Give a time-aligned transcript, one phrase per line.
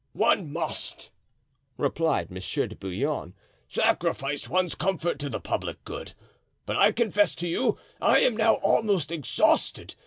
[0.13, 1.11] "One must,"
[1.77, 3.35] replied Monsieur de Bouillon,
[3.67, 6.13] "sacrifice one's comfort to the public good;
[6.65, 9.93] but I confess to you I am now almost exhausted.